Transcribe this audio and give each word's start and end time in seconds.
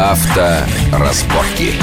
Авторазборки. 0.00 1.74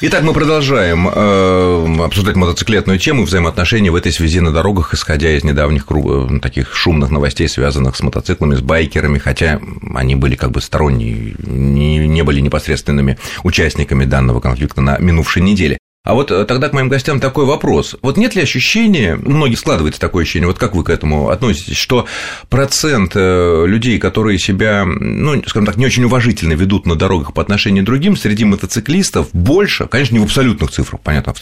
Итак, 0.00 0.22
мы 0.22 0.32
продолжаем 0.32 1.06
э, 1.06 2.02
обсуждать 2.02 2.36
мотоциклетную 2.36 2.98
тему 2.98 3.22
и 3.22 3.24
взаимоотношения 3.26 3.90
в 3.90 3.96
этой 3.96 4.12
связи 4.12 4.40
на 4.40 4.50
дорогах, 4.50 4.94
исходя 4.94 5.30
из 5.36 5.44
недавних 5.44 5.84
э, 5.90 6.40
таких 6.40 6.74
шумных 6.74 7.10
новостей, 7.10 7.46
связанных 7.46 7.96
с 7.96 8.00
мотоциклами, 8.00 8.54
с 8.54 8.62
байкерами, 8.62 9.18
хотя 9.18 9.60
они 9.94 10.16
были 10.16 10.36
как 10.36 10.52
бы 10.52 10.62
сторонние, 10.62 11.34
не, 11.38 11.98
не 12.08 12.22
были 12.22 12.40
непосредственными 12.40 13.18
участниками 13.42 14.06
данного 14.06 14.40
конфликта 14.40 14.80
на 14.80 14.96
минувшей 14.96 15.42
неделе. 15.42 15.76
А 16.08 16.14
вот 16.14 16.30
э, 16.30 16.44
тогда 16.46 16.70
к 16.70 16.72
моим 16.72 16.88
гостям 16.88 17.20
такой 17.20 17.44
вопрос. 17.44 17.94
Вот 18.00 18.16
нет 18.16 18.34
ли 18.34 18.40
ощущения, 18.40 19.16
у 19.22 19.30
многих 19.30 19.58
складывается 19.58 20.00
такое 20.00 20.22
ощущение, 20.22 20.46
вот 20.46 20.58
как 20.58 20.74
вы 20.74 20.82
к 20.82 20.88
этому 20.88 21.28
относитесь, 21.28 21.76
что 21.76 22.06
процент 22.48 23.12
э, 23.14 23.64
людей, 23.66 23.98
которые 23.98 24.38
себя, 24.38 24.86
ну, 24.86 25.42
скажем 25.46 25.66
так, 25.66 25.76
не 25.76 25.84
очень 25.84 26.04
уважительно 26.04 26.54
ведут 26.54 26.86
на 26.86 26.94
дорогах 26.94 27.34
по 27.34 27.42
отношению 27.42 27.82
к 27.82 27.86
другим, 27.86 28.16
среди 28.16 28.46
мотоциклистов 28.46 29.28
больше, 29.34 29.86
конечно, 29.86 30.14
не 30.14 30.20
в 30.20 30.24
абсолютных 30.24 30.70
цифрах, 30.70 31.02
понятно, 31.02 31.34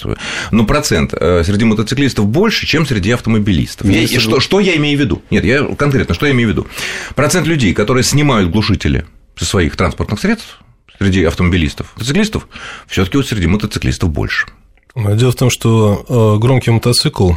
но 0.51 0.65
процент 0.65 1.15
э, 1.15 1.45
среди 1.45 1.65
мотоциклистов 1.65 2.27
больше, 2.27 2.67
чем 2.67 2.87
среди 2.87 3.13
автомобилистов. 3.13 3.89
Я, 3.89 4.03
и 4.03 4.19
что, 4.19 4.41
что 4.41 4.59
я 4.59 4.75
имею 4.77 4.99
в 4.99 5.01
виду? 5.01 5.23
Нет, 5.31 5.45
я 5.45 5.63
конкретно, 5.63 6.13
что 6.13 6.27
я 6.27 6.33
имею 6.33 6.49
в 6.49 6.53
виду? 6.53 6.67
Процент 7.15 7.47
людей, 7.47 7.73
которые 7.73 8.03
снимают 8.03 8.51
глушители 8.51 9.07
со 9.37 9.45
своих 9.45 9.77
транспортных 9.77 10.19
средств, 10.19 10.59
среди 10.99 11.25
автомобилистов. 11.25 11.93
Мотоциклистов 11.95 12.49
все-таки 12.87 13.17
вот 13.17 13.27
среди 13.27 13.47
мотоциклистов 13.47 14.11
больше. 14.11 14.47
Дело 14.95 15.33
в 15.33 15.37
том, 15.37 15.51
что 15.51 16.05
э, 16.09 16.41
громкий 16.41 16.71
мотоцикл 16.71 17.33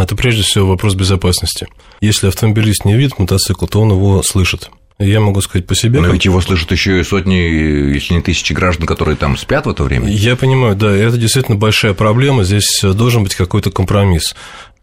это 0.00 0.16
прежде 0.16 0.42
всего 0.42 0.68
вопрос 0.68 0.94
безопасности. 0.94 1.66
Если 2.00 2.28
автомобилист 2.28 2.84
не 2.84 2.96
видит 2.96 3.18
мотоцикл, 3.18 3.66
то 3.66 3.80
он 3.80 3.90
его 3.90 4.22
слышит. 4.22 4.70
Я 4.98 5.20
могу 5.20 5.42
сказать 5.42 5.66
по 5.66 5.74
себе. 5.74 6.00
Но 6.00 6.08
ведь 6.08 6.24
его 6.24 6.40
слышат 6.40 6.72
еще 6.72 6.98
и 6.98 7.04
сотни, 7.04 7.34
если 7.34 8.14
не 8.14 8.22
тысячи 8.22 8.54
граждан, 8.54 8.86
которые 8.86 9.16
там 9.16 9.36
спят 9.36 9.66
в 9.66 9.70
это 9.70 9.84
время. 9.84 10.08
Я 10.08 10.36
понимаю, 10.36 10.74
да, 10.74 10.90
это 10.90 11.18
действительно 11.18 11.56
большая 11.56 11.92
проблема. 11.92 12.44
Здесь 12.44 12.80
должен 12.82 13.22
быть 13.22 13.34
какой-то 13.34 13.70
компромисс. 13.70 14.34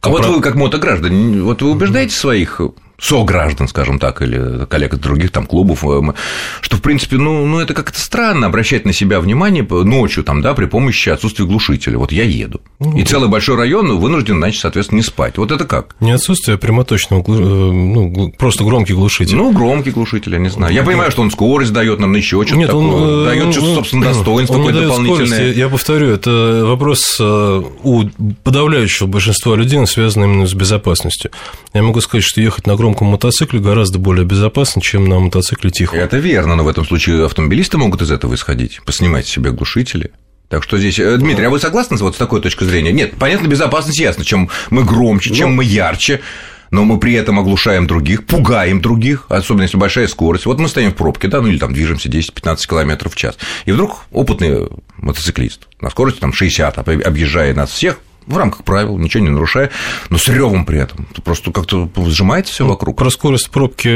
А 0.01 0.09
вот 0.09 0.25
вы, 0.25 0.41
как 0.41 0.55
мотограждане, 0.55 1.41
вот 1.41 1.61
вы 1.61 1.71
убеждаете 1.71 2.13
своих 2.13 2.61
сограждан, 2.99 3.67
скажем 3.67 3.99
так, 3.99 4.21
или 4.21 4.65
коллег 4.65 4.93
из 4.93 4.99
других 4.99 5.31
там 5.31 5.45
клубов, 5.45 5.83
э, 5.83 6.13
что, 6.61 6.77
в 6.77 6.81
принципе, 6.81 7.17
ну, 7.17 7.45
ну 7.45 7.59
это 7.59 7.73
как-то 7.73 7.99
странно 7.99 8.47
обращать 8.47 8.85
на 8.85 8.93
себя 8.93 9.19
внимание 9.19 9.63
ночью, 9.63 10.23
там, 10.23 10.41
да, 10.41 10.53
при 10.53 10.65
помощи 10.65 11.09
отсутствия 11.09 11.45
глушителя. 11.45 11.97
Вот 11.97 12.11
я 12.11 12.23
еду. 12.23 12.61
Ну, 12.79 12.97
и 12.97 13.03
целый 13.03 13.29
большой 13.29 13.57
район 13.57 13.97
вынужден, 13.97 14.37
значит, 14.37 14.61
соответственно, 14.61 14.97
не 14.97 15.03
спать. 15.03 15.37
Вот 15.37 15.51
это 15.51 15.65
как? 15.65 15.95
Не 15.99 16.11
отсутствие, 16.11 16.57
прямоточного, 16.57 17.21
э, 17.21 17.31
ну, 17.31 18.33
просто 18.37 18.63
громкий 18.63 18.93
глушитель. 18.93 19.35
Ну, 19.35 19.51
громкий 19.51 19.91
глушитель, 19.91 20.33
я 20.33 20.39
не 20.39 20.49
знаю. 20.49 20.73
Я 20.73 20.83
понимаю, 20.83 21.11
что 21.11 21.21
он 21.21 21.31
скорость 21.31 21.73
дает 21.73 21.99
нам 21.99 22.13
еще 22.13 22.43
что-то 22.43 22.57
Нет, 22.57 22.67
такое, 22.67 22.83
он, 22.83 23.25
дает 23.25 23.51
что-то, 23.51 23.67
ну, 23.67 23.75
собственно, 23.75 24.05
достоинство 24.05 24.55
какое-то 24.55 24.81
дополнительное. 24.81 25.27
Скорость, 25.27 25.57
я 25.57 25.69
повторю, 25.69 26.09
это 26.09 26.63
вопрос 26.65 27.17
э, 27.19 27.63
у 27.83 28.03
подавляющего 28.43 29.07
большинства 29.07 29.55
людей, 29.55 29.85
связан 29.87 30.23
именно 30.23 30.47
с 30.47 30.53
безопасностью. 30.53 31.31
Я 31.73 31.83
могу 31.83 32.01
сказать, 32.01 32.23
что 32.23 32.41
ехать 32.41 32.67
на 32.67 32.75
громком 32.83 33.07
мотоцикле 33.07 33.61
гораздо 33.61 33.97
более 33.97 34.25
безопасно, 34.25 34.81
чем 34.81 35.07
на 35.07 35.17
мотоцикле 35.17 35.71
тихо. 35.71 35.95
Это 35.95 36.17
верно, 36.17 36.57
но 36.57 36.65
в 36.65 36.67
этом 36.67 36.85
случае 36.85 37.25
автомобилисты 37.25 37.77
могут 37.77 38.01
из 38.01 38.11
этого 38.11 38.35
исходить, 38.35 38.81
поснимать 38.83 39.25
себе 39.25 39.51
глушители. 39.51 40.11
Так 40.49 40.63
что 40.63 40.77
здесь, 40.77 40.99
э, 40.99 41.15
Дмитрий, 41.15 41.45
а 41.45 41.49
вы 41.49 41.59
согласны 41.59 41.95
вот 41.95 42.15
с 42.15 42.17
такой 42.17 42.41
точкой 42.41 42.65
зрения? 42.65 42.91
Нет, 42.91 43.13
понятно, 43.17 43.47
безопасность 43.47 44.01
ясно. 44.01 44.25
Чем 44.25 44.49
мы 44.69 44.83
громче, 44.83 45.33
чем 45.33 45.51
ну, 45.51 45.55
мы 45.55 45.63
ярче, 45.63 46.19
но 46.71 46.83
мы 46.83 46.99
при 46.99 47.13
этом 47.13 47.39
оглушаем 47.39 47.87
других, 47.87 48.25
пугаем 48.25 48.81
других, 48.81 49.27
особенно 49.29 49.63
если 49.63 49.77
большая 49.77 50.09
скорость. 50.09 50.45
Вот 50.45 50.59
мы 50.59 50.67
стоим 50.67 50.91
в 50.91 50.95
пробке, 50.95 51.29
да, 51.29 51.39
ну 51.39 51.47
или 51.47 51.59
там 51.59 51.73
движемся 51.73 52.09
10-15 52.09 52.67
км 52.67 53.07
в 53.07 53.15
час, 53.15 53.37
и 53.63 53.71
вдруг 53.71 54.07
опытный 54.11 54.67
мотоциклист 54.97 55.69
на 55.79 55.89
скорости 55.89 56.19
там 56.19 56.33
60 56.33 56.77
объезжая 56.77 57.55
нас 57.55 57.71
всех, 57.71 57.99
в 58.25 58.37
рамках 58.37 58.63
правил, 58.63 58.97
ничего 58.97 59.23
не 59.23 59.29
нарушая, 59.29 59.71
но 60.09 60.17
с 60.17 60.27
ревом 60.27 60.65
при 60.65 60.79
этом. 60.79 61.07
Просто 61.23 61.51
как-то 61.51 61.89
сжимается 62.07 62.53
все 62.53 62.63
ну, 62.63 62.71
вокруг. 62.71 62.97
Про 62.97 63.09
скорость 63.09 63.49
пробки 63.49 63.87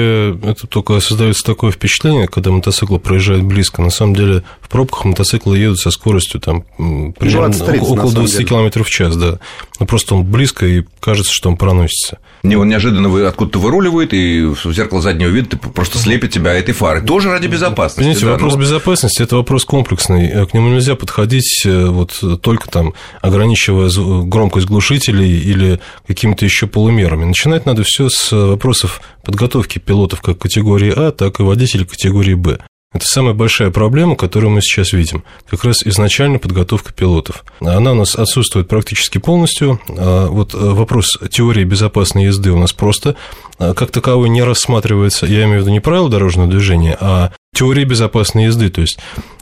это 0.45 0.67
только 0.67 0.99
создается 0.99 1.43
такое 1.43 1.71
впечатление, 1.71 2.27
когда 2.27 2.51
мотоцикл 2.51 2.97
проезжает 2.97 3.43
близко. 3.43 3.81
На 3.81 3.89
самом 3.89 4.15
деле 4.15 4.43
в 4.61 4.69
пробках 4.69 5.05
мотоциклы 5.05 5.57
едут 5.57 5.79
со 5.79 5.91
скоростью 5.91 6.39
там 6.41 6.63
примерно 6.77 7.49
20 7.49 7.81
около 7.81 8.11
20 8.11 8.47
км 8.47 8.83
в 8.83 8.89
час, 8.89 9.15
да. 9.15 9.39
Но 9.79 9.85
просто 9.85 10.15
он 10.15 10.25
близко 10.25 10.65
и 10.65 10.83
кажется, 10.99 11.33
что 11.33 11.49
он 11.49 11.57
проносится. 11.57 12.19
Не, 12.43 12.55
он 12.55 12.69
неожиданно 12.69 13.09
вы, 13.09 13.25
откуда-то 13.25 13.59
выруливает, 13.59 14.13
и 14.13 14.43
в 14.43 14.73
зеркало 14.73 15.01
заднего 15.01 15.29
вида 15.29 15.49
ты 15.49 15.57
просто 15.57 15.97
слепит 15.97 16.31
тебя 16.31 16.53
этой 16.53 16.73
фары. 16.73 17.01
Тоже 17.01 17.29
ради 17.29 17.47
безопасности. 17.47 17.99
Понимаете, 17.99 18.25
да, 18.25 18.31
вопрос 18.33 18.53
но... 18.53 18.61
безопасности– 18.61 19.21
это 19.23 19.35
вопрос 19.35 19.65
комплексный. 19.65 20.45
К 20.45 20.53
нему 20.53 20.69
нельзя 20.69 20.95
подходить 20.95 21.63
э, 21.65 21.85
вот 21.87 22.23
только 22.41 22.69
там, 22.69 22.93
ограничивая 23.21 23.89
громкость 24.25 24.67
глушителей 24.67 25.39
или 25.39 25.79
какими-то 26.07 26.45
еще 26.45 26.67
полумерами. 26.67 27.25
Начинать 27.25 27.65
надо 27.65 27.83
все 27.83 28.09
с 28.09 28.31
вопросов 28.31 29.01
подготовки 29.23 29.79
пилотов 29.79 30.21
как 30.21 30.37
категории 30.37 30.93
А, 30.95 31.11
так 31.11 31.39
и 31.39 31.43
водителей 31.43 31.85
категории 31.85 32.33
Б. 32.33 32.59
Это 32.93 33.05
самая 33.05 33.33
большая 33.33 33.69
проблема, 33.69 34.15
которую 34.15 34.51
мы 34.51 34.61
сейчас 34.61 34.93
видим. 34.93 35.23
Как 35.49 35.65
раз 35.65 35.83
изначально 35.83 36.39
подготовка 36.39 36.93
пилотов. 36.93 37.43
Она 37.59 37.91
у 37.91 37.95
нас 37.95 38.15
отсутствует 38.15 38.69
практически 38.69 39.17
полностью. 39.17 39.79
А 39.89 40.27
вот 40.27 40.53
э, 40.53 40.57
вопрос 40.57 41.17
теории 41.29 41.65
безопасной 41.65 42.25
езды 42.25 42.49
у 42.51 42.57
нас 42.57 42.71
просто 42.71 43.17
э, 43.59 43.73
как 43.73 43.91
таковой 43.91 44.29
не 44.29 44.41
рассматривается. 44.41 45.25
Я 45.25 45.43
имею 45.43 45.59
в 45.59 45.61
виду 45.63 45.71
не 45.71 45.81
правила 45.81 46.09
дорожного 46.09 46.49
движения, 46.49 46.97
а 46.99 47.33
теория 47.57 47.85
безопасной 47.85 48.45
езды. 48.45 48.69
То 48.69 48.81
есть 48.81 48.99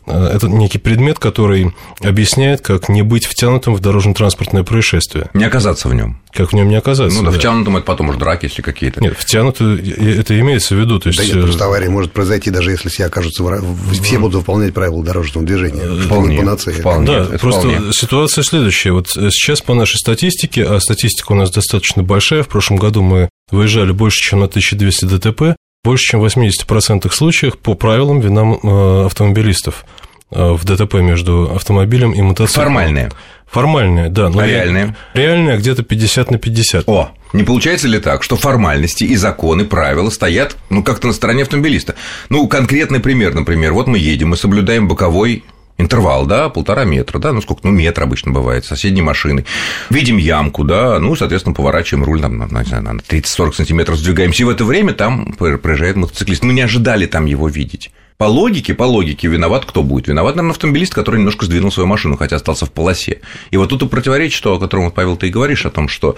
Э, 0.08 0.30
это 0.34 0.48
некий 0.48 0.78
предмет, 0.78 1.20
который 1.20 1.74
объясняет, 2.02 2.62
как 2.62 2.90
не 2.90 3.02
быть 3.02 3.26
втянутым 3.26 3.76
в 3.76 3.80
дорожно-транспортное 3.80 4.64
происшествие. 4.64 5.30
Не 5.34 5.46
оказаться 5.46 5.88
в 5.88 5.94
нем. 5.94 6.22
Как 6.32 6.52
в 6.52 6.54
нем 6.54 6.68
не 6.68 6.76
оказаться. 6.76 7.18
Ну 7.18 7.26
да, 7.26 7.32
да. 7.32 7.38
втянутым 7.38 7.78
это 7.78 7.86
потом 7.86 8.10
уже 8.10 8.20
драки, 8.20 8.46
если 8.46 8.62
какие-то. 8.62 9.02
Нет, 9.02 9.16
втянутый 9.18 9.80
это 10.18 10.40
имеется 10.40 10.76
в 10.76 10.80
виду. 10.80 11.00
То 11.00 11.10
есть... 11.10 11.20
Да 11.20 11.26
нет, 11.26 11.44
просто 11.44 11.66
авария 11.66 11.90
может 11.90 12.12
произойти, 12.12 12.52
даже 12.52 12.72
если 12.72 12.90
все 12.90 13.06
окажутся, 13.06 13.44
в... 13.44 14.02
все 14.02 14.20
будут 14.20 14.36
выполнять 14.36 14.74
правила 14.74 15.04
дорожного 15.04 15.46
движения. 15.46 15.82
Э, 15.84 16.02
вполне, 16.06 16.44
вполне. 16.56 17.08
Да, 17.08 17.24
это 17.24 17.40
просто 17.40 17.70
вполне. 17.70 17.94
ситуация 17.94 18.44
следующая. 18.44 18.92
Вот 18.92 19.10
сейчас 19.10 19.62
по 19.62 19.74
нашей 19.74 19.98
статистике, 19.98 20.66
а 20.66 20.80
статистика 20.80 21.32
у 21.32 21.36
нас 21.36 21.52
достаточно 21.52 22.04
большая, 22.04 22.44
в 22.44 22.48
прошлом 22.48 22.78
году 22.78 23.02
мы 23.02 23.30
выезжали 23.52 23.92
больше, 23.92 24.20
чем 24.22 24.40
на 24.40 24.46
1200 24.46 25.06
ДТП, 25.06 25.56
больше 25.86 26.12
чем 26.12 26.20
в 26.20 26.26
80% 26.26 27.12
случаев 27.14 27.58
по 27.60 27.76
правилам 27.76 28.20
вина 28.20 28.58
э, 28.62 29.06
автомобилистов 29.06 29.86
э, 30.32 30.52
в 30.54 30.66
ДТП 30.66 30.96
между 30.96 31.54
автомобилем 31.56 32.12
и 32.12 32.22
мотоциклом. 32.22 32.66
Формальные. 32.66 33.12
Формальные, 33.46 34.10
да. 34.10 34.30
Но 34.30 34.40
а 34.40 34.48
реальные? 34.48 34.96
Реальные 35.14 35.58
где-то 35.58 35.84
50 35.84 36.32
на 36.32 36.38
50. 36.40 36.90
О, 36.90 37.12
не 37.34 37.44
получается 37.44 37.88
ли 37.88 38.00
так, 38.00 38.24
что 38.24 38.36
формальности 38.36 39.04
и 39.04 39.16
законы, 39.16 39.64
правила 39.64 40.10
стоят, 40.10 40.58
ну, 40.70 40.84
как-то 40.84 41.08
на 41.08 41.14
стороне 41.14 41.44
автомобилиста? 41.44 41.94
Ну, 42.30 42.48
конкретный 42.48 43.00
пример, 43.00 43.36
например, 43.36 43.74
вот 43.74 43.86
мы 43.86 44.00
едем, 44.00 44.30
мы 44.30 44.38
соблюдаем 44.38 44.88
боковой 44.88 45.44
интервал, 45.78 46.26
да, 46.26 46.50
полтора 46.50 46.86
метра, 46.86 47.20
да, 47.20 47.34
ну 47.34 47.42
сколько, 47.42 47.62
ну 47.64 47.72
метр 47.72 48.04
обычно 48.04 48.32
бывает, 48.32 48.66
соседней 48.66 49.02
машины. 49.02 49.46
Видим 49.90 50.18
ямку, 50.18 50.64
да, 50.64 51.00
ну, 51.00 51.16
соответственно, 51.16 51.56
поворачиваем 51.56 52.06
руль 52.06 52.22
там, 52.22 52.38
на, 52.38 52.48
на 52.48 52.62
30-40 52.62 53.54
сантиметров, 53.54 53.98
сдвигаемся, 53.98 54.44
и 54.44 54.46
в 54.46 54.50
это 54.50 54.64
время 54.64 54.94
там 54.94 55.34
проезжает 55.34 55.96
мотоциклист. 55.96 56.44
Мы 56.44 56.54
не 56.54 56.62
ожидали 56.62 57.06
там 57.06 57.26
его 57.26 57.48
видеть. 57.48 57.92
По 58.18 58.26
логике, 58.26 58.74
по 58.74 58.84
логике, 58.84 59.28
виноват 59.28 59.66
кто 59.66 59.84
будет? 59.84 60.08
Виноват, 60.08 60.36
наверное, 60.36 60.54
автомобилист, 60.54 60.94
который 60.94 61.18
немножко 61.18 61.46
сдвинул 61.46 61.70
свою 61.70 61.88
машину, 61.88 62.16
хотя 62.16 62.38
остался 62.38 62.66
в 62.66 62.72
полосе. 62.72 63.20
И 63.52 63.58
вот 63.58 63.70
тут 63.70 63.84
и 63.84 63.88
противоречит, 63.88 64.38
что, 64.38 64.56
о 64.56 64.60
котором, 64.60 64.90
Павел, 64.92 65.18
ты 65.18 65.28
и 65.28 65.32
говоришь, 65.32 65.66
о 65.66 65.70
том, 65.70 65.90
что 65.90 66.16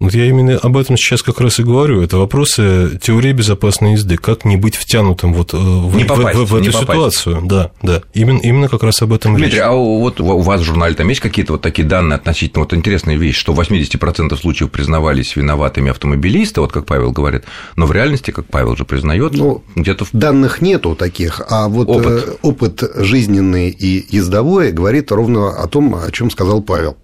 вот 0.00 0.14
я 0.14 0.26
именно 0.26 0.56
об 0.56 0.76
этом 0.76 0.96
сейчас 0.96 1.22
как 1.22 1.40
раз 1.40 1.58
и 1.58 1.64
говорю. 1.64 2.02
Это 2.02 2.18
вопросы 2.18 2.98
теории 3.02 3.32
безопасной 3.32 3.92
езды. 3.92 4.16
Как 4.16 4.44
не 4.44 4.56
быть 4.56 4.76
втянутым 4.76 5.34
вот 5.34 5.54
э, 5.54 5.56
в, 5.56 5.96
не 5.96 6.04
попасть, 6.04 6.38
в, 6.38 6.44
в, 6.44 6.50
в 6.50 6.54
эту 6.54 6.70
ситуацию. 6.70 7.40
Да, 7.42 7.72
да. 7.82 8.02
Именно, 8.14 8.38
именно 8.38 8.68
как 8.68 8.84
раз 8.84 9.02
об 9.02 9.12
этом 9.12 9.34
Дмитрий, 9.34 9.56
речь. 9.56 9.60
а 9.60 9.72
вот 9.72 10.20
у 10.20 10.38
вас 10.38 10.60
в 10.60 10.64
журнале 10.64 10.94
там 10.94 11.08
есть 11.08 11.20
какие-то 11.20 11.54
вот 11.54 11.62
такие 11.62 11.86
данные 11.86 12.16
относительно 12.16 12.60
вот 12.60 12.74
интересная 12.74 13.16
вещь, 13.16 13.36
что 13.36 13.52
в 13.52 13.60
80% 13.60 14.36
случаев 14.36 14.70
признавались 14.70 15.34
виноватыми 15.34 15.90
автомобилисты, 15.90 16.60
вот 16.60 16.70
как 16.70 16.86
Павел 16.86 17.10
говорит, 17.10 17.42
но 17.74 17.86
в 17.86 17.92
реальности, 17.92 18.30
как 18.30 18.46
Павел 18.46 18.76
же 18.76 18.84
признает, 18.84 19.32
ну, 19.32 19.64
где-то 19.74 20.04
в... 20.04 20.10
данных 20.12 20.60
нету 20.60 20.94
таких, 20.94 21.40
а 21.48 21.68
вот 21.68 21.88
опыт. 21.88 22.24
Э, 22.28 22.32
опыт 22.42 22.84
жизненный 22.94 23.70
и 23.70 24.06
ездовой 24.14 24.70
говорит 24.70 25.10
ровно 25.10 25.60
о 25.60 25.66
том, 25.66 25.96
о 25.96 26.08
чем 26.12 26.30
сказал 26.30 26.62
Павел. 26.62 26.96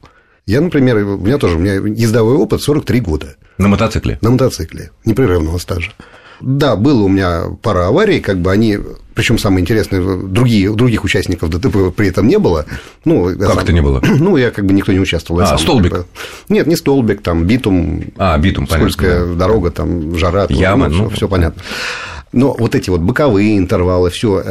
Я, 0.47 0.61
например, 0.61 0.97
у 0.99 1.19
меня 1.19 1.39
тоже, 1.39 1.57
у 1.57 1.59
меня 1.59 1.75
ездовой 1.75 2.35
опыт 2.37 2.63
43 2.63 3.01
года. 3.01 3.37
На 3.57 3.69
мотоцикле? 3.69 4.19
На 4.21 4.31
мотоцикле, 4.31 4.91
непрерывного 5.05 5.59
стажа. 5.59 5.93
Да, 6.41 6.77
было 6.77 7.05
у 7.05 7.09
меня 7.09 7.45
пара 7.63 7.87
аварий, 7.87 8.21
как 8.21 8.39
бы 8.39 8.51
они, 8.51 8.79
причем 9.15 9.39
самое 9.39 9.63
интересное, 9.63 10.03
другие, 10.17 10.71
других 10.75 11.05
участников 11.05 11.49
ДТП 11.49 11.95
при 11.97 12.09
этом 12.09 12.27
не 12.29 12.39
было. 12.39 12.67
Ну, 13.05 13.35
как 13.39 13.63
это 13.63 13.73
не 13.73 13.81
было? 13.81 14.03
Ну, 14.19 14.37
я 14.37 14.51
как 14.51 14.67
бы 14.67 14.75
никто 14.75 14.93
не 14.93 15.01
участвовал. 15.01 15.41
А, 15.41 15.47
сам, 15.47 15.59
столбик? 15.59 15.93
Как 15.93 16.01
бы, 16.03 16.07
нет, 16.49 16.67
не 16.67 16.77
столбик, 16.77 17.23
там 17.23 17.45
битум. 17.45 18.05
А, 18.17 18.37
битум, 18.37 18.67
скользкая 18.69 19.21
понятно. 19.21 19.37
дорога, 19.37 19.71
там 19.71 20.19
жара. 20.19 20.47
Ямы, 20.51 20.89
ну, 20.89 21.09
все, 21.09 21.17
все 21.17 21.29
понятно. 21.29 21.63
Но 22.33 22.55
вот 22.59 22.75
эти 22.75 22.91
вот 22.91 23.01
боковые 23.01 23.57
интервалы, 23.57 24.11
все. 24.11 24.43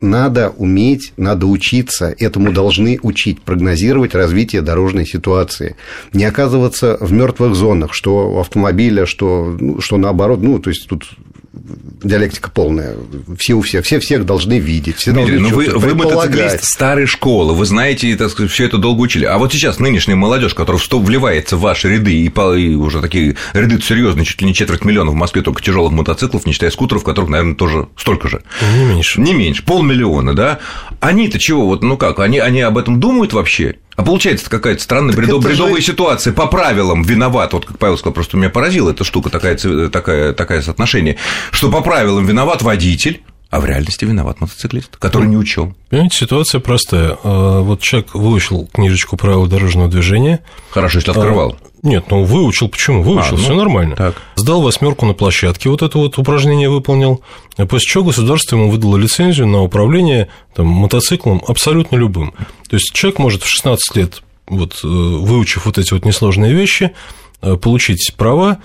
Надо 0.00 0.50
уметь, 0.50 1.12
надо 1.16 1.46
учиться, 1.46 2.14
этому 2.18 2.52
должны 2.52 3.00
учить, 3.02 3.42
прогнозировать 3.42 4.14
развитие 4.14 4.62
дорожной 4.62 5.04
ситуации, 5.04 5.74
не 6.12 6.24
оказываться 6.24 6.96
в 7.00 7.12
мертвых 7.12 7.56
зонах, 7.56 7.92
что 7.92 8.30
у 8.30 8.38
автомобиля, 8.38 9.06
что, 9.06 9.56
ну, 9.58 9.80
что 9.80 9.96
наоборот, 9.96 10.40
ну, 10.40 10.60
то 10.60 10.70
есть 10.70 10.86
тут 10.88 11.10
диалектика 11.52 12.50
полная. 12.50 12.96
Все 13.38 13.54
у 13.54 13.62
всех, 13.62 13.84
все 13.84 13.98
всех 14.00 14.26
должны 14.26 14.58
видеть, 14.58 14.96
все 14.96 15.12
Дмитрий, 15.12 15.38
должны 15.38 15.50
ну 15.50 15.72
вы, 15.72 15.78
вы 15.78 15.94
мотоциклист 15.94 16.64
старой 16.64 17.06
школы, 17.06 17.54
вы 17.54 17.64
знаете, 17.64 18.14
так 18.16 18.30
сказать, 18.30 18.52
все 18.52 18.66
это 18.66 18.78
долго 18.78 19.00
учили. 19.00 19.24
А 19.24 19.38
вот 19.38 19.52
сейчас 19.52 19.78
нынешняя 19.78 20.16
молодежь, 20.16 20.54
которая 20.54 20.80
что 20.80 20.98
вливается 20.98 21.56
в 21.56 21.60
ваши 21.60 21.88
ряды, 21.88 22.14
и, 22.14 22.28
по, 22.28 22.54
и 22.54 22.74
уже 22.74 23.00
такие 23.00 23.36
ряды 23.54 23.80
серьезные, 23.80 24.24
чуть 24.24 24.40
ли 24.40 24.46
не 24.46 24.54
четверть 24.54 24.84
миллиона 24.84 25.10
в 25.10 25.14
Москве 25.14 25.42
только 25.42 25.62
тяжелых 25.62 25.92
мотоциклов, 25.92 26.46
не 26.46 26.52
считая 26.52 26.70
скутеров, 26.70 27.02
которых, 27.04 27.30
наверное, 27.30 27.54
тоже 27.54 27.88
столько 27.96 28.28
же. 28.28 28.42
Не 28.76 28.84
меньше. 28.84 29.20
Не 29.20 29.32
меньше, 29.32 29.64
полмиллиона, 29.64 30.34
да? 30.34 30.58
Они-то 31.00 31.38
чего, 31.38 31.66
вот, 31.66 31.82
ну 31.82 31.96
как, 31.96 32.18
они, 32.18 32.38
они 32.38 32.60
об 32.60 32.76
этом 32.76 33.00
думают 33.00 33.32
вообще? 33.32 33.76
А 33.98 34.04
получается 34.04 34.48
какая-то 34.48 34.80
странная 34.80 35.12
бредов, 35.12 35.42
бредовая 35.42 35.80
же... 35.80 35.88
ситуация. 35.88 36.32
По 36.32 36.46
правилам 36.46 37.02
виноват. 37.02 37.52
Вот 37.52 37.66
как 37.66 37.78
Павел 37.78 37.98
сказал, 37.98 38.14
просто 38.14 38.36
меня 38.36 38.48
поразила 38.48 38.92
эта 38.92 39.02
штука, 39.02 39.28
такая, 39.28 39.58
такая, 39.88 40.32
такая 40.34 40.62
соотношение, 40.62 41.16
что 41.50 41.68
по 41.68 41.80
правилам 41.80 42.24
виноват 42.24 42.62
водитель, 42.62 43.22
а 43.50 43.60
в 43.60 43.64
реальности 43.64 44.04
виноват 44.04 44.40
мотоциклист, 44.40 44.96
который 44.96 45.28
не 45.28 45.36
учел. 45.36 45.74
Понимаете, 45.88 46.18
ситуация 46.18 46.60
простая. 46.60 47.16
А, 47.22 47.60
вот 47.60 47.80
человек 47.80 48.14
выучил 48.14 48.68
книжечку 48.72 49.16
правил 49.16 49.46
дорожного 49.46 49.88
движения. 49.88 50.40
Хорошо, 50.70 50.98
если 50.98 51.10
открывал. 51.10 51.56
А, 51.60 51.68
нет, 51.82 52.06
ну 52.10 52.24
выучил, 52.24 52.68
почему? 52.68 53.02
Выучил, 53.02 53.36
а, 53.36 53.38
ну, 53.38 53.38
все 53.38 53.54
нормально. 53.54 53.96
Так. 53.96 54.16
Сдал 54.36 54.60
восьмерку 54.60 55.06
на 55.06 55.14
площадке, 55.14 55.70
вот 55.70 55.82
это 55.82 55.96
вот 55.96 56.18
упражнение 56.18 56.68
выполнил, 56.68 57.22
после 57.56 57.86
чего 57.86 58.04
государство 58.04 58.56
ему 58.56 58.70
выдало 58.70 58.96
лицензию 58.96 59.46
на 59.46 59.62
управление 59.62 60.28
там, 60.54 60.66
мотоциклом 60.66 61.42
абсолютно 61.46 61.96
любым. 61.96 62.32
То 62.68 62.76
есть 62.76 62.92
человек 62.92 63.18
может 63.18 63.42
в 63.42 63.48
16 63.48 63.96
лет, 63.96 64.22
вот, 64.46 64.80
э, 64.82 64.86
выучив 64.86 65.66
вот 65.66 65.78
эти 65.78 65.94
вот 65.94 66.04
несложные 66.04 66.52
вещи, 66.52 66.92
э, 67.40 67.56
получить 67.56 68.12
права, 68.16 68.58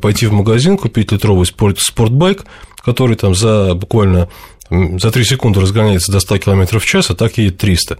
пойти 0.00 0.26
в 0.26 0.32
магазин, 0.32 0.76
купить 0.76 1.12
литровый 1.12 1.46
спорт, 1.46 1.78
спортбайк, 1.80 2.44
который 2.84 3.16
там 3.16 3.34
за 3.34 3.74
буквально 3.74 4.28
за 4.70 5.10
3 5.10 5.24
секунды 5.24 5.60
разгоняется 5.60 6.12
до 6.12 6.20
100 6.20 6.38
км 6.38 6.78
в 6.78 6.84
час, 6.84 7.10
а 7.10 7.14
так 7.14 7.38
едет 7.38 7.58
300. 7.58 7.98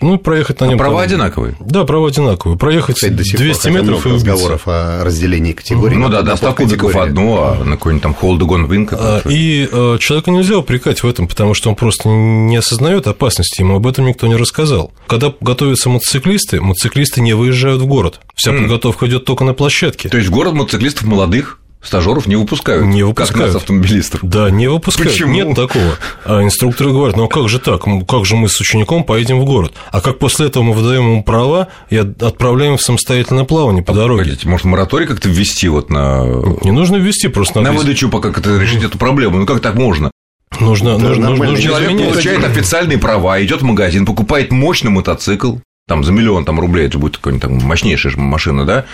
Ну, 0.00 0.18
проехать 0.18 0.60
на 0.60 0.66
нем. 0.66 0.74
А 0.74 0.78
права 0.78 0.96
там... 0.96 1.04
одинаковые? 1.04 1.56
Да, 1.58 1.84
права 1.84 2.08
одинаковые. 2.08 2.58
Проехать 2.58 2.96
Кстати, 2.96 3.12
до 3.12 3.22
200 3.22 3.68
метров 3.68 4.06
и 4.06 4.10
разговоров 4.10 4.62
о 4.66 5.04
разделении 5.04 5.52
категорий. 5.52 5.96
Ну 5.96 6.08
да, 6.08 6.22
до 6.22 6.36
100 6.36 6.52
кубиков 6.52 6.96
одно, 6.96 7.56
а 7.60 7.64
на 7.64 7.72
какой-нибудь 7.72 8.02
там 8.02 8.14
холдегон 8.14 8.66
вин 8.66 8.88
а, 8.92 9.22
И 9.26 9.68
э, 9.70 9.96
человека 9.98 10.30
нельзя 10.30 10.58
упрекать 10.58 11.02
в 11.02 11.08
этом, 11.08 11.28
потому 11.28 11.54
что 11.54 11.70
он 11.70 11.76
просто 11.76 12.08
не 12.08 12.56
осознает 12.56 13.06
опасности, 13.06 13.60
ему 13.60 13.76
об 13.76 13.86
этом 13.86 14.06
никто 14.06 14.26
не 14.26 14.36
рассказал. 14.36 14.92
Когда 15.06 15.32
готовятся 15.40 15.88
мотоциклисты, 15.88 16.60
мотоциклисты 16.60 17.20
не 17.20 17.32
выезжают 17.32 17.80
в 17.80 17.86
город. 17.86 18.20
Вся 18.34 18.52
mm. 18.52 18.58
подготовка 18.58 19.06
идет 19.06 19.24
только 19.24 19.44
на 19.44 19.54
площадке. 19.54 20.08
То 20.08 20.18
есть 20.18 20.28
город 20.28 20.54
мотоциклистов 20.54 21.06
молодых 21.06 21.59
Стажеров 21.82 22.26
не 22.26 22.36
выпускают. 22.36 22.84
Не 22.86 23.02
выпускают. 23.02 23.46
Как 23.46 23.54
нас, 23.54 23.56
автомобилистов. 23.56 24.20
Да, 24.22 24.50
не 24.50 24.68
выпускают. 24.68 25.12
Почему? 25.12 25.32
Нет 25.32 25.56
такого. 25.56 25.96
А 26.24 26.42
инструкторы 26.42 26.90
говорят, 26.90 27.16
ну 27.16 27.24
а 27.24 27.28
как 27.28 27.48
же 27.48 27.58
так? 27.58 27.84
Как 28.06 28.26
же 28.26 28.36
мы 28.36 28.48
с 28.48 28.60
учеником 28.60 29.02
поедем 29.04 29.40
в 29.40 29.46
город? 29.46 29.72
А 29.90 30.02
как 30.02 30.18
после 30.18 30.46
этого 30.46 30.62
мы 30.62 30.72
выдаем 30.74 31.02
ему 31.02 31.24
права 31.24 31.68
и 31.88 31.96
отправляем 31.96 32.76
в 32.76 32.82
самостоятельное 32.82 33.44
плавание 33.44 33.82
по 33.82 33.92
а 33.92 33.96
дороге? 33.96 34.24
Погодите, 34.24 34.48
может, 34.48 34.66
мораторий 34.66 35.06
как-то 35.06 35.30
ввести 35.30 35.68
вот 35.68 35.88
на... 35.88 36.24
Не 36.62 36.70
нужно 36.70 36.96
ввести, 36.96 37.28
просто. 37.28 37.60
На 37.62 37.72
выдачу 37.72 38.10
пока 38.10 38.30
как-то 38.30 38.58
решить 38.58 38.82
эту 38.82 38.98
проблему. 38.98 39.38
Ну 39.38 39.46
как 39.46 39.60
так 39.60 39.74
можно? 39.74 40.10
Нужно, 40.58 40.98
да, 40.98 41.08
нужно, 41.08 41.30
нужно 41.30 41.56
Человек 41.58 41.90
изменять. 41.90 42.12
получает 42.12 42.44
официальные 42.44 42.98
права, 42.98 43.42
идет 43.42 43.62
в 43.62 43.64
магазин, 43.64 44.04
покупает 44.04 44.52
мощный 44.52 44.90
мотоцикл, 44.90 45.56
там 45.86 46.04
за 46.04 46.12
миллион 46.12 46.44
там, 46.44 46.60
рублей, 46.60 46.86
это 46.86 46.98
будет 46.98 47.16
какая-нибудь 47.16 47.42
там 47.42 47.68
мощнейшая 47.68 48.14
машина, 48.16 48.66
да. 48.66 48.84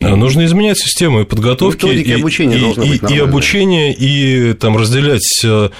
Нужно 0.00 0.44
изменять 0.44 0.78
систему 0.78 1.22
и 1.22 1.24
подготовки, 1.24 1.86
и, 1.86 2.12
обучения 2.12 2.56
и, 2.56 2.96
и, 2.96 3.14
и 3.14 3.18
обучение, 3.18 3.92
и 3.92 4.52
там 4.54 4.76
разделять 4.76 5.40
э, 5.44 5.70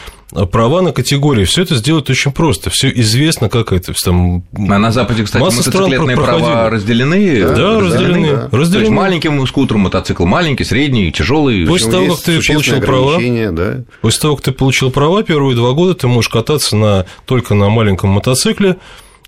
права 0.51 0.83
на 0.83 0.93
категории. 0.93 1.45
Все 1.45 1.63
это 1.63 1.77
сделать 1.77 2.11
очень 2.11 2.33
просто. 2.33 2.71
Все 2.71 2.91
известно, 2.91 3.49
как 3.49 3.73
это. 3.73 3.93
Там, 4.05 4.45
а 4.53 4.79
на 4.79 4.91
Западе, 4.91 5.25
кстати, 5.25 5.43
мотоциклетные 5.43 6.17
права 6.17 6.69
разделены. 6.69 7.43
Да, 7.43 7.55
да 7.55 7.81
разделены. 7.81 8.33
Да. 8.33 8.49
разделены. 8.51 8.71
То 8.73 8.79
есть 8.81 8.91
маленьким 8.91 9.47
скутером 9.47 9.83
мотоцикл 9.83 10.25
маленький, 10.25 10.65
средний, 10.65 11.13
тяжелый. 11.13 11.67
После 11.67 11.91
того, 11.91 12.15
как 12.15 12.25
ты 12.25 12.43
получил 12.43 12.81
права, 12.81 13.19
да. 13.53 13.85
после 14.01 14.21
того, 14.21 14.37
как 14.37 14.45
ты 14.45 14.53
получил 14.53 14.91
права, 14.91 15.23
первые 15.23 15.57
два 15.57 15.73
года 15.73 15.95
ты 15.95 16.09
можешь 16.09 16.29
кататься 16.29 16.77
на, 16.77 17.07
только 17.25 17.55
на 17.55 17.69
маленьком 17.69 18.11
мотоцикле 18.11 18.77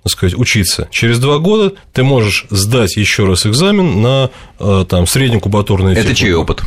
так 0.02 0.12
сказать, 0.12 0.34
учиться. 0.34 0.88
Через 0.90 1.18
два 1.18 1.38
года 1.38 1.74
ты 1.92 2.02
можешь 2.02 2.46
сдать 2.50 2.96
еще 2.96 3.26
раз 3.26 3.46
экзамен 3.46 4.00
на 4.00 4.30
э, 4.58 4.84
там, 4.88 5.06
среднекубатурный 5.06 5.94
Это 5.94 6.14
чей 6.14 6.32
опыт? 6.32 6.62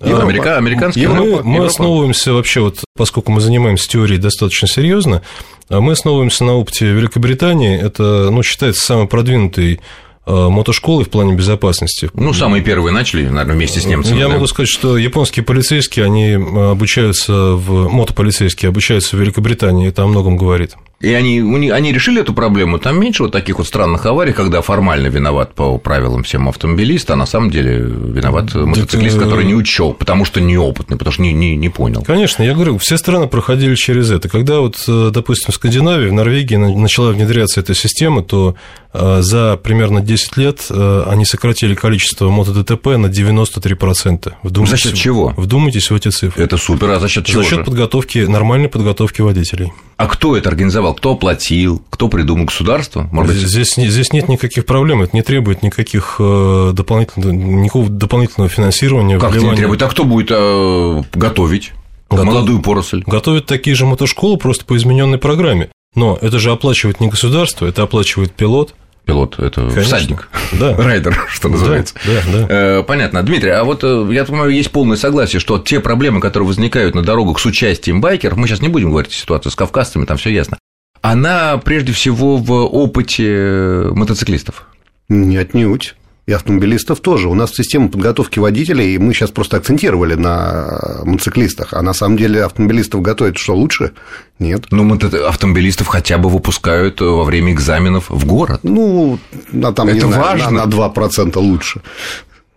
Европа. 0.00 0.22
Америка, 0.22 0.56
американский 0.58 1.00
Европа. 1.00 1.22
Мы, 1.22 1.42
мы 1.42 1.54
Европа. 1.54 1.66
основываемся 1.66 2.32
вообще, 2.32 2.60
вот, 2.60 2.84
поскольку 2.96 3.32
мы 3.32 3.40
занимаемся 3.40 3.88
теорией 3.88 4.18
достаточно 4.18 4.68
серьезно, 4.68 5.22
а 5.68 5.80
мы 5.80 5.92
основываемся 5.92 6.44
на 6.44 6.54
опыте 6.54 6.86
Великобритании. 6.86 7.80
Это, 7.80 8.30
ну, 8.30 8.42
считается 8.42 8.82
самый 8.82 9.08
продвинутый 9.08 9.80
Э, 10.28 10.48
мотошколы 10.48 11.04
в 11.04 11.08
плане 11.08 11.34
безопасности. 11.34 12.10
Ну, 12.12 12.32
самые 12.32 12.60
первые 12.60 12.92
начали, 12.92 13.28
наверное, 13.28 13.54
вместе 13.54 13.80
с 13.80 13.86
немцами. 13.86 14.18
Я 14.18 14.26
да? 14.26 14.34
могу 14.34 14.48
сказать, 14.48 14.68
что 14.68 14.98
японские 14.98 15.44
полицейские, 15.44 16.04
они 16.04 16.30
э, 16.30 16.70
обучаются 16.72 17.32
в... 17.32 17.88
Мотополицейские 17.88 18.70
обучаются 18.70 19.16
в 19.16 19.20
Великобритании, 19.20 19.88
это 19.88 20.02
о 20.02 20.08
многом 20.08 20.36
говорит. 20.36 20.74
И 21.00 21.12
они, 21.12 21.40
они 21.70 21.92
решили 21.92 22.20
эту 22.20 22.34
проблему. 22.34 22.78
Там 22.78 23.00
меньше 23.00 23.24
вот 23.24 23.32
таких 23.32 23.58
вот 23.58 23.66
странных 23.66 24.06
аварий, 24.06 24.32
когда 24.32 24.60
формально 24.62 25.08
виноват 25.08 25.54
по 25.54 25.78
правилам 25.78 26.22
всем 26.22 26.48
автомобилист, 26.48 27.10
а 27.10 27.16
на 27.16 27.26
самом 27.26 27.50
деле 27.50 27.78
виноват 27.78 28.54
мотоциклист, 28.54 29.18
который 29.18 29.44
не 29.44 29.54
учел, 29.54 29.92
потому 29.92 30.24
что 30.24 30.40
неопытный, 30.40 30.96
потому 30.96 31.12
что 31.12 31.22
не, 31.22 31.32
не, 31.32 31.56
не 31.56 31.68
понял. 31.68 32.02
Конечно, 32.02 32.42
я 32.42 32.54
говорю, 32.54 32.78
все 32.78 32.96
страны 32.96 33.26
проходили 33.26 33.74
через 33.74 34.10
это. 34.10 34.28
Когда 34.28 34.60
вот, 34.60 34.82
э, 34.88 35.10
допустим, 35.12 35.52
в 35.52 35.54
Скандинавии, 35.54 36.08
в 36.08 36.12
Норвегии 36.12 36.56
начала 36.56 37.10
внедряться 37.10 37.60
эта 37.60 37.74
система, 37.74 38.22
то 38.22 38.56
за 38.92 39.60
примерно 39.62 40.00
10 40.00 40.26
10 40.26 40.36
лет 40.38 40.66
э, 40.70 41.02
они 41.06 41.24
сократили 41.24 41.74
количество 41.74 42.28
мотодТП 42.30 42.86
на 42.96 43.06
93%. 43.06 44.32
Вдумайтесь, 44.42 44.70
за 44.70 44.76
счет 44.76 44.94
чего? 44.94 45.34
Вдумайтесь 45.36 45.90
в 45.90 45.94
эти 45.94 46.08
цифры. 46.08 46.42
Это 46.42 46.56
супер, 46.56 46.90
а 46.90 47.00
за 47.00 47.08
счет 47.08 47.26
чего? 47.26 47.42
За 47.42 47.48
счет 47.48 47.64
подготовки, 47.64 48.18
нормальной 48.18 48.68
подготовки 48.68 49.20
водителей. 49.20 49.72
А 49.96 50.08
кто 50.08 50.36
это 50.36 50.50
организовал? 50.50 50.94
Кто 50.94 51.12
оплатил? 51.12 51.82
Кто 51.88 52.08
придумал? 52.08 52.44
Государство? 52.44 53.08
Может 53.12 53.34
быть... 53.34 53.46
здесь, 53.46 53.74
здесь 53.76 54.12
нет 54.12 54.28
никаких 54.28 54.66
проблем, 54.66 55.02
это 55.02 55.16
не 55.16 55.22
требует 55.22 55.62
никаких 55.62 56.16
э, 56.18 56.72
дополнительного, 56.74 57.32
никакого 57.32 57.88
дополнительного 57.88 58.50
финансирования. 58.50 59.18
Как 59.18 59.30
вливания. 59.30 59.52
не 59.52 59.56
требует? 59.56 59.82
А 59.82 59.88
кто 59.88 60.04
будет 60.04 60.30
э, 60.30 61.02
готовить? 61.14 61.72
Готов... 62.10 62.26
Молодую 62.26 62.60
поросль. 62.60 63.02
Готовят 63.06 63.46
такие 63.46 63.74
же 63.74 63.86
мотошколы 63.86 64.36
просто 64.36 64.64
по 64.64 64.76
измененной 64.76 65.18
программе. 65.18 65.70
Но 65.94 66.18
это 66.20 66.38
же 66.38 66.50
оплачивает 66.52 67.00
не 67.00 67.08
государство, 67.08 67.66
это 67.66 67.82
оплачивает 67.82 68.32
пилот, 68.32 68.74
пилот, 69.06 69.38
это 69.38 69.62
Конечно. 69.68 69.82
всадник, 69.82 70.28
да. 70.52 70.76
райдер, 70.78 71.16
что 71.28 71.48
называется. 71.48 71.94
Да, 72.04 72.12
да, 72.32 72.46
да. 72.46 72.82
Понятно. 72.82 73.22
Дмитрий, 73.22 73.50
а 73.50 73.64
вот 73.64 73.84
э, 73.84 74.08
я 74.10 74.24
понимаю, 74.24 74.50
есть 74.50 74.70
полное 74.70 74.96
согласие, 74.96 75.40
что 75.40 75.58
те 75.58 75.80
проблемы, 75.80 76.20
которые 76.20 76.46
возникают 76.46 76.94
на 76.94 77.02
дорогах 77.02 77.38
с 77.38 77.46
участием 77.46 78.00
байкеров, 78.00 78.36
мы 78.36 78.48
сейчас 78.48 78.60
не 78.60 78.68
будем 78.68 78.90
говорить 78.90 79.12
о 79.12 79.14
ситуации 79.14 79.48
с 79.48 79.54
кавказцами, 79.54 80.04
там 80.04 80.16
все 80.16 80.30
ясно, 80.30 80.58
она 81.00 81.56
прежде 81.58 81.92
всего 81.92 82.36
в 82.36 82.52
опыте 82.52 83.88
мотоциклистов. 83.92 84.66
Не 85.08 85.36
отнюдь 85.36 85.94
и 86.26 86.32
автомобилистов 86.32 87.00
тоже. 87.00 87.28
У 87.28 87.34
нас 87.34 87.52
система 87.54 87.88
подготовки 87.88 88.40
водителей, 88.40 88.98
мы 88.98 89.14
сейчас 89.14 89.30
просто 89.30 89.58
акцентировали 89.58 90.14
на 90.14 91.00
мотоциклистах, 91.04 91.72
а 91.72 91.82
на 91.82 91.92
самом 91.92 92.16
деле 92.16 92.44
автомобилистов 92.44 93.00
готовят 93.00 93.38
что 93.38 93.54
лучше? 93.54 93.92
Нет. 94.40 94.66
Ну, 94.70 94.98
автомобилистов 95.26 95.86
хотя 95.86 96.18
бы 96.18 96.28
выпускают 96.28 97.00
во 97.00 97.24
время 97.24 97.52
экзаменов 97.52 98.10
в 98.10 98.26
город. 98.26 98.60
Ну, 98.64 99.18
а 99.62 99.72
там, 99.72 99.88
Это 99.88 100.06
не 100.06 100.12
важно. 100.12 100.50
на, 100.50 100.66
на 100.66 100.70
2% 100.70 101.38
лучше 101.38 101.80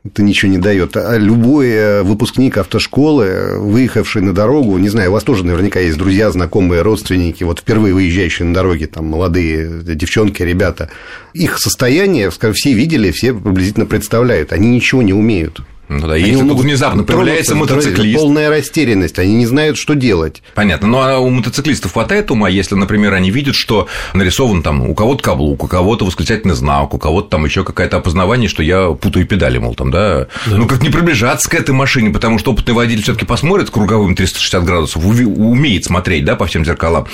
это 0.06 0.24
ничего 0.24 0.52
не 0.52 0.58
дает. 0.58 0.96
А 0.96 1.18
любой 1.18 1.70
э, 1.70 2.04
выпускник 2.04 2.58
автошколы, 2.58 3.60
выехавший 3.60 4.22
на 4.22 4.34
дорогу, 4.34 4.78
не 4.78 4.90
знаю, 4.90 5.10
у 5.10 5.14
вас 5.14 5.24
тоже 5.24 5.46
наверняка 5.46 5.80
есть 5.80 5.98
друзья, 5.98 6.32
знакомые, 6.32 6.82
родственники, 6.82 7.44
вот 7.44 7.60
впервые 7.60 7.94
выезжающие 7.94 8.48
на 8.48 8.54
дороге, 8.54 8.88
там 8.88 9.06
молодые 9.06 9.84
девчонки, 9.84 10.42
ребята, 10.42 10.90
их 11.34 11.60
состояние, 11.60 12.30
все 12.32 12.74
видели, 12.74 13.12
все 13.12 13.34
приблизительно 13.34 13.86
представляют, 13.86 14.54
они 14.54 14.70
ничего 14.70 15.02
не 15.02 15.14
умеют. 15.14 15.62
Ну 15.90 16.08
да, 16.08 16.16
если 16.16 16.48
тут 16.48 16.60
внезапно 16.60 17.04
появляется 17.04 17.56
мотоциклист. 17.56 18.20
Полная 18.20 18.50
растерянность, 18.50 19.18
они 19.18 19.36
не 19.36 19.48
знают, 19.48 19.78
что 19.78 19.96
делать. 19.96 20.44
Понятно. 20.54 20.88
Ну 20.88 21.02
а 21.02 21.18
у 21.18 21.30
мотоциклистов 21.30 21.94
хватает 21.94 22.30
ума, 22.30 22.48
если, 22.48 22.76
например, 22.76 23.14
они 23.14 23.32
видят, 23.32 23.56
что 23.56 23.88
нарисован 24.14 24.62
там 24.62 24.88
у 24.88 24.94
кого-то 24.94 25.24
каблук, 25.24 25.64
у 25.64 25.68
кого-то 25.68 26.06
восклицательный 26.06 26.54
знак, 26.54 26.94
у 26.94 27.00
кого-то 27.00 27.30
там 27.30 27.46
еще 27.46 27.64
какое-то 27.64 27.98
опознавание, 27.98 28.48
что 28.48 28.62
я 28.62 28.92
путаю 28.92 29.26
педали, 29.26 29.58
мол, 29.58 29.74
там, 29.74 29.90
да. 29.90 30.28
да. 30.46 30.58
Ну 30.58 30.68
как 30.68 30.84
не 30.84 30.90
приближаться 30.90 31.50
к 31.50 31.56
этой 31.56 31.72
машине, 31.72 32.12
потому 32.12 32.38
что 32.38 32.52
опытный 32.52 32.76
водитель 32.76 33.04
все-таки 33.04 33.26
посмотрит 33.26 33.72
круговым 33.72 34.16
360 34.16 34.64
градусов, 34.64 35.04
умеет 35.04 35.86
смотреть, 35.86 36.24
да, 36.24 36.36
по 36.36 36.46
всем 36.46 36.64
зеркалам, 36.66 37.08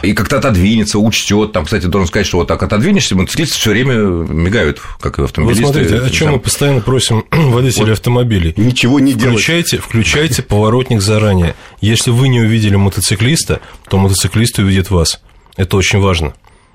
и 0.00 0.14
как-то 0.14 0.38
отодвинется, 0.38 0.98
учтет. 0.98 1.52
Там, 1.52 1.66
кстати, 1.66 1.84
должен 1.84 2.08
сказать, 2.08 2.26
что 2.26 2.38
вот 2.38 2.48
так 2.48 2.62
отодвинешься, 2.62 3.14
мотоциклисты 3.14 3.58
все 3.58 3.70
время 3.70 3.94
мигают, 3.94 4.80
как 5.00 5.18
и 5.18 5.22
автомобилисты. 5.22 5.66
Вот 5.66 5.74
смотрите, 5.74 6.02
о 6.02 6.08
чем 6.08 6.32
мы 6.32 6.38
постоянно 6.38 6.80
просим 6.80 7.24
водителей 7.30 7.86
вот. 7.88 7.90
Автомобилей? 8.22 8.54
Ничего 8.56 9.00
не 9.00 9.14
включайте, 9.14 9.72
делать. 9.72 9.84
Включайте 9.84 10.42
поворотник 10.42 11.00
заранее. 11.00 11.54
Если 11.80 12.10
вы 12.10 12.28
не 12.28 12.40
увидели 12.40 12.76
мотоциклиста, 12.76 13.60
то 13.88 13.98
мотоциклист 13.98 14.58
увидит 14.58 14.90
вас. 14.90 15.20
Это 15.56 15.76
очень 15.76 16.00
важно 16.00 16.34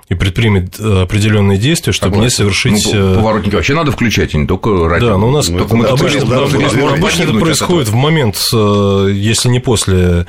и 0.10 0.16
предпримет 0.16 0.80
э, 0.80 1.02
определенные 1.02 1.58
действия, 1.58 1.92
чтобы 1.92 2.16
Согласен. 2.16 2.24
не 2.24 2.38
совершить... 2.38 2.94
Ну, 2.94 3.12
э, 3.12 3.16
поворотники 3.16 3.56
вообще 3.56 3.74
надо 3.74 3.92
включать, 3.92 4.34
и 4.34 4.38
не 4.38 4.48
только 4.48 4.88
ради... 4.88 5.06
Да, 5.06 5.18
но 5.18 5.28
у 5.28 5.32
нас 5.32 5.48
только 5.48 5.76
это, 5.76 5.94
обычно, 5.94 6.44
обычно, 6.44 6.94
обычно 6.94 7.24
это 7.24 7.34
происходит 7.34 7.90
в 7.90 7.96
момент, 7.96 8.38
э, 8.54 9.12
если 9.14 9.50
не 9.50 9.60
после 9.60 10.26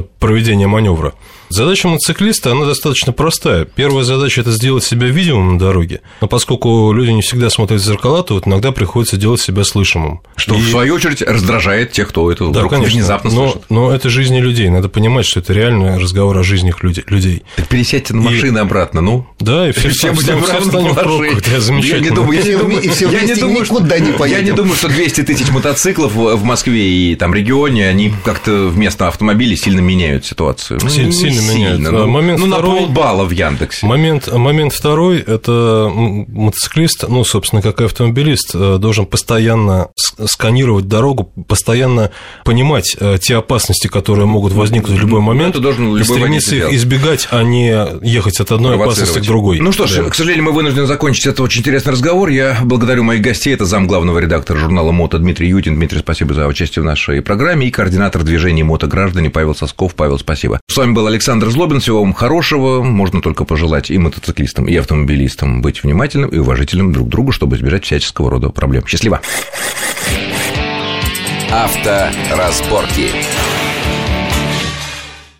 проведения 0.00 0.66
маневра. 0.66 1.14
Задача 1.50 1.88
мотоциклиста, 1.88 2.52
она 2.52 2.64
достаточно 2.64 3.12
простая. 3.12 3.64
Первая 3.64 4.04
задача– 4.04 4.40
это 4.42 4.52
сделать 4.52 4.84
себя 4.84 5.08
видимым 5.08 5.54
на 5.54 5.58
дороге, 5.58 6.00
но 6.20 6.28
поскольку 6.28 6.92
люди 6.92 7.10
не 7.10 7.22
всегда 7.22 7.50
смотрят 7.50 7.80
в 7.80 7.84
зеркала, 7.84 8.22
то 8.22 8.34
вот 8.34 8.46
иногда 8.46 8.70
приходится 8.70 9.16
делать 9.16 9.40
себя 9.40 9.64
слышимым. 9.64 10.20
Что, 10.36 10.54
и... 10.54 10.60
в 10.60 10.68
свою 10.68 10.94
очередь, 10.94 11.22
раздражает 11.22 11.90
тех, 11.90 12.08
кто 12.08 12.30
это 12.30 12.48
да, 12.50 12.68
конечно, 12.68 12.94
внезапно 12.94 13.30
но, 13.30 13.50
слышит. 13.50 13.68
Но 13.68 13.92
это 13.92 14.08
жизни 14.10 14.38
людей, 14.38 14.68
надо 14.68 14.88
понимать, 14.88 15.26
что 15.26 15.40
это 15.40 15.52
реальный 15.52 15.98
разговор 15.98 16.38
о 16.38 16.44
жизнях 16.44 16.84
людей. 16.84 17.42
Так 17.56 17.66
пересядьте 17.66 18.14
на 18.14 18.22
машины 18.22 18.58
и... 18.58 18.60
обратно, 18.60 19.00
ну. 19.00 19.26
Да, 19.40 19.68
и 19.68 19.72
все, 19.72 19.88
все, 19.88 20.14
все, 20.14 20.40
все 20.40 20.60
встанем 20.60 20.92
в 20.92 21.02
пробку, 21.02 21.24
это 21.24 21.60
замечательно. 21.60 22.04
Я 22.04 22.10
не 22.10 22.14
думаю, 22.14 22.38
я 22.38 22.44
не 22.44 22.56
думаю, 22.56 22.82
я 22.82 23.22
не 23.22 23.34
думаю, 23.34 23.64
никуда 23.64 23.98
не 23.98 24.12
поедем. 24.12 24.38
Я 24.38 24.44
не 24.44 24.52
думаю, 24.52 24.76
что 24.76 24.88
200 24.88 25.22
тысяч 25.22 25.50
мотоциклов 25.50 26.14
в 26.14 26.44
Москве 26.44 26.80
и 26.80 27.16
там 27.16 27.34
регионе, 27.34 27.88
они 27.88 28.14
как-то 28.24 28.68
вместо 28.68 29.08
автомобилей 29.08 29.56
сильно 29.56 29.79
меняют 29.80 30.24
ситуацию. 30.24 30.80
Ну, 30.82 30.88
сильно, 30.88 31.12
сильно 31.12 31.40
меняют. 31.52 31.80
Ну, 31.80 32.06
момент 32.06 32.40
ну, 32.40 32.46
второй, 32.46 32.80
на 32.80 32.86
полбалла 32.86 33.24
в 33.24 33.30
Яндексе. 33.30 33.86
Момент, 33.86 34.32
момент 34.32 34.72
второй– 34.72 35.18
это 35.26 35.90
мотоциклист, 35.94 37.04
ну, 37.08 37.24
собственно, 37.24 37.62
как 37.62 37.80
и 37.80 37.84
автомобилист, 37.84 38.50
э, 38.54 38.78
должен 38.78 39.06
постоянно 39.06 39.88
сканировать 40.26 40.88
дорогу, 40.88 41.32
постоянно 41.46 42.10
понимать 42.44 42.96
э, 42.98 43.18
те 43.20 43.36
опасности, 43.36 43.88
которые 43.88 44.26
могут 44.26 44.52
возникнуть 44.52 44.98
в 44.98 45.00
любой 45.00 45.20
момент, 45.20 45.54
это 45.54 45.62
должен 45.62 45.96
и 45.96 46.04
стремиться 46.04 46.54
их 46.56 46.72
избегать, 46.72 47.28
а 47.30 47.42
не 47.42 47.70
ехать 48.02 48.40
от 48.40 48.52
одной 48.52 48.76
опасности 48.76 49.18
к 49.18 49.22
другой. 49.22 49.60
Ну 49.60 49.72
что 49.72 49.86
ж, 49.86 49.96
да. 49.96 50.10
к 50.10 50.14
сожалению, 50.14 50.44
мы 50.44 50.52
вынуждены 50.52 50.86
закончить 50.86 51.26
этот 51.26 51.40
очень 51.40 51.60
интересный 51.60 51.92
разговор. 51.92 52.28
Я 52.28 52.58
благодарю 52.62 53.02
моих 53.02 53.22
гостей. 53.22 53.54
Это 53.54 53.64
зам 53.64 53.86
главного 53.86 54.18
редактора 54.18 54.58
журнала 54.58 54.92
«Мото» 54.92 55.18
Дмитрий 55.18 55.48
Ютин. 55.48 55.74
Дмитрий, 55.74 56.00
спасибо 56.00 56.34
за 56.34 56.46
участие 56.46 56.82
в 56.82 56.86
нашей 56.86 57.22
программе. 57.22 57.66
И 57.66 57.70
координатор 57.70 58.22
движения 58.22 58.64
«Мото 58.64 58.86
граждане» 58.86 59.30
Павел 59.30 59.54
Сосков. 59.70 59.94
Павел, 59.94 60.18
спасибо. 60.18 60.60
С 60.68 60.76
вами 60.76 60.92
был 60.92 61.06
Александр 61.06 61.48
Злобин. 61.50 61.80
Всего 61.80 62.00
вам 62.00 62.12
хорошего. 62.12 62.82
Можно 62.82 63.22
только 63.22 63.44
пожелать 63.44 63.90
и 63.90 63.98
мотоциклистам, 63.98 64.66
и 64.66 64.76
автомобилистам 64.76 65.62
быть 65.62 65.82
внимательным 65.82 66.30
и 66.30 66.38
уважительным 66.38 66.92
друг 66.92 67.08
к 67.08 67.10
другу, 67.10 67.32
чтобы 67.32 67.56
избежать 67.56 67.84
всяческого 67.84 68.30
рода 68.30 68.50
проблем. 68.50 68.86
Счастливо! 68.86 69.20
Авторазборки. 71.50 73.10